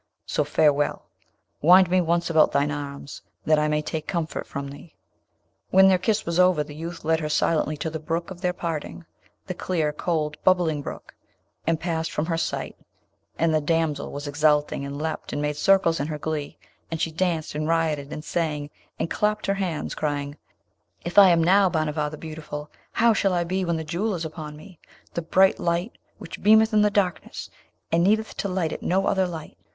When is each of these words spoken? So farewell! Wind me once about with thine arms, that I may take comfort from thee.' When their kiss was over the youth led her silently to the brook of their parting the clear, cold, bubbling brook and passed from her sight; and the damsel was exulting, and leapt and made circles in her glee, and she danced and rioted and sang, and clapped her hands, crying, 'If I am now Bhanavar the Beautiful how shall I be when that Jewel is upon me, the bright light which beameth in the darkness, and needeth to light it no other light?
So 0.25 0.43
farewell! 0.43 1.05
Wind 1.61 1.91
me 1.91 2.01
once 2.01 2.31
about 2.31 2.47
with 2.47 2.53
thine 2.53 2.71
arms, 2.71 3.21
that 3.45 3.59
I 3.59 3.67
may 3.67 3.83
take 3.83 4.07
comfort 4.07 4.47
from 4.47 4.67
thee.' 4.71 4.95
When 5.69 5.89
their 5.89 5.99
kiss 5.99 6.25
was 6.25 6.39
over 6.39 6.63
the 6.63 6.73
youth 6.73 7.05
led 7.05 7.19
her 7.19 7.29
silently 7.29 7.77
to 7.77 7.89
the 7.91 7.99
brook 7.99 8.31
of 8.31 8.41
their 8.41 8.51
parting 8.51 9.05
the 9.45 9.53
clear, 9.53 9.93
cold, 9.93 10.43
bubbling 10.43 10.81
brook 10.81 11.13
and 11.67 11.79
passed 11.79 12.11
from 12.11 12.25
her 12.25 12.37
sight; 12.39 12.75
and 13.37 13.53
the 13.53 13.61
damsel 13.61 14.11
was 14.11 14.25
exulting, 14.27 14.83
and 14.87 14.99
leapt 14.99 15.33
and 15.33 15.39
made 15.39 15.55
circles 15.55 15.99
in 15.99 16.07
her 16.07 16.17
glee, 16.17 16.57
and 16.89 16.99
she 16.99 17.11
danced 17.11 17.53
and 17.53 17.67
rioted 17.67 18.11
and 18.11 18.25
sang, 18.25 18.71
and 18.97 19.11
clapped 19.11 19.45
her 19.45 19.53
hands, 19.53 19.93
crying, 19.93 20.35
'If 21.05 21.19
I 21.19 21.29
am 21.29 21.43
now 21.43 21.69
Bhanavar 21.69 22.09
the 22.09 22.17
Beautiful 22.17 22.71
how 22.93 23.13
shall 23.13 23.33
I 23.33 23.43
be 23.43 23.63
when 23.63 23.77
that 23.77 23.83
Jewel 23.83 24.15
is 24.15 24.25
upon 24.25 24.57
me, 24.57 24.79
the 25.13 25.21
bright 25.21 25.59
light 25.59 25.95
which 26.17 26.41
beameth 26.41 26.73
in 26.73 26.81
the 26.81 26.89
darkness, 26.89 27.51
and 27.91 28.03
needeth 28.03 28.35
to 28.37 28.47
light 28.49 28.71
it 28.71 28.81
no 28.81 29.05
other 29.05 29.27
light? 29.27 29.57